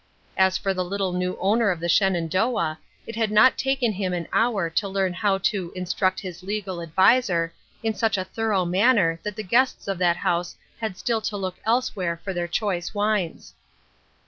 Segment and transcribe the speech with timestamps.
[0.35, 4.13] As for the little new owner of the Shen andoah, it had not taken him
[4.13, 9.19] an hour to learn how to" instruct his legal adviser" in such a thorough manner
[9.21, 13.53] that the guests of that house had still to look elsewhere for their choice wines.